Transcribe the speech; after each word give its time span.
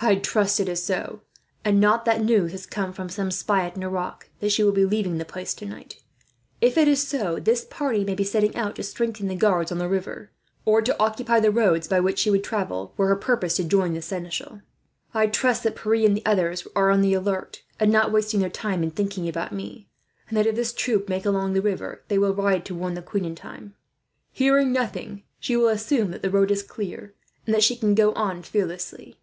"I 0.00 0.14
trust 0.14 0.60
it 0.60 0.68
is 0.68 0.80
so, 0.80 1.22
and 1.64 1.80
not 1.80 2.04
that 2.04 2.22
news 2.22 2.52
has 2.52 2.66
come, 2.66 2.92
from 2.92 3.08
some 3.08 3.32
spy 3.32 3.66
at 3.66 3.76
Nerac, 3.76 4.30
that 4.38 4.52
she 4.52 4.62
will 4.62 4.70
leave 4.70 5.18
the 5.18 5.24
place 5.24 5.54
tonight. 5.54 5.96
If 6.60 6.78
it 6.78 6.86
is 6.86 7.02
so, 7.04 7.40
this 7.40 7.66
party 7.68 8.04
may 8.04 8.14
be 8.14 8.22
setting 8.22 8.54
out 8.54 8.76
to 8.76 8.84
strengthen 8.84 9.26
the 9.26 9.34
guards 9.34 9.72
on 9.72 9.78
the 9.78 9.88
river; 9.88 10.30
or 10.64 10.80
to 10.80 10.96
occupy 11.02 11.40
the 11.40 11.50
roads 11.50 11.88
by 11.88 11.98
which 11.98 12.20
she 12.20 12.30
would 12.30 12.44
travel, 12.44 12.94
were 12.96 13.08
her 13.08 13.16
purpose 13.16 13.56
to 13.56 13.64
join 13.64 13.92
the 13.94 14.00
seneschal. 14.00 14.60
"I 15.12 15.26
trust 15.26 15.64
that 15.64 15.74
Pierre 15.74 16.06
and 16.06 16.16
the 16.16 16.24
others 16.24 16.64
are 16.76 16.90
on 16.90 17.00
the 17.00 17.14
alert, 17.14 17.62
and 17.80 17.90
not 17.90 18.12
wasting 18.12 18.38
their 18.38 18.48
time 18.50 18.84
in 18.84 18.92
thinking 18.92 19.28
about 19.28 19.52
me; 19.52 19.88
and 20.28 20.36
that, 20.38 20.46
if 20.46 20.54
this 20.54 20.72
troop 20.72 21.08
make 21.08 21.26
along 21.26 21.54
the 21.54 21.60
river, 21.60 22.04
they 22.06 22.18
will 22.18 22.32
ride 22.32 22.64
to 22.66 22.74
warn 22.74 22.94
the 22.94 23.02
queen 23.02 23.24
in 23.24 23.34
time. 23.34 23.74
Hearing 24.30 24.72
nothing, 24.72 25.24
she 25.40 25.56
will 25.56 25.68
assume 25.68 26.12
that 26.12 26.22
the 26.22 26.30
road 26.30 26.52
is 26.52 26.62
clear, 26.62 27.16
and 27.46 27.52
that 27.56 27.64
she 27.64 27.74
can 27.74 27.96
go 27.96 28.12
on 28.12 28.44
fearlessly. 28.44 29.18